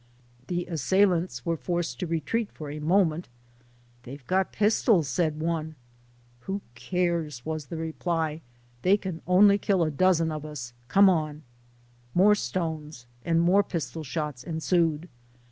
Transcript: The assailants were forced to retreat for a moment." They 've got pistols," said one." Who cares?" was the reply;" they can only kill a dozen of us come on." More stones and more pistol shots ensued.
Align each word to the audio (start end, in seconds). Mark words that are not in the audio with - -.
The 0.47 0.65
assailants 0.65 1.45
were 1.45 1.55
forced 1.55 1.99
to 1.99 2.07
retreat 2.07 2.49
for 2.51 2.71
a 2.71 2.79
moment." 2.79 3.29
They 4.01 4.17
've 4.17 4.25
got 4.25 4.51
pistols," 4.51 5.07
said 5.07 5.39
one." 5.39 5.75
Who 6.45 6.61
cares?" 6.73 7.45
was 7.45 7.67
the 7.67 7.77
reply;" 7.77 8.41
they 8.81 8.97
can 8.97 9.21
only 9.27 9.59
kill 9.59 9.83
a 9.83 9.91
dozen 9.91 10.31
of 10.31 10.43
us 10.43 10.73
come 10.87 11.07
on." 11.07 11.43
More 12.15 12.33
stones 12.33 13.05
and 13.23 13.39
more 13.41 13.61
pistol 13.61 14.03
shots 14.03 14.43
ensued. 14.43 15.07